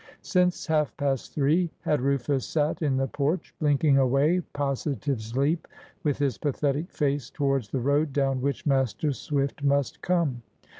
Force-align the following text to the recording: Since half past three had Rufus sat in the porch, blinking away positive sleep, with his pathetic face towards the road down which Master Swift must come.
Since 0.23 0.65
half 0.65 0.97
past 0.97 1.35
three 1.35 1.69
had 1.81 2.01
Rufus 2.01 2.43
sat 2.43 2.81
in 2.81 2.97
the 2.97 3.05
porch, 3.05 3.53
blinking 3.59 3.99
away 3.99 4.41
positive 4.53 5.21
sleep, 5.21 5.67
with 6.03 6.17
his 6.17 6.39
pathetic 6.39 6.91
face 6.91 7.29
towards 7.29 7.69
the 7.69 7.81
road 7.81 8.11
down 8.11 8.41
which 8.41 8.65
Master 8.65 9.11
Swift 9.13 9.61
must 9.61 10.01
come. 10.01 10.41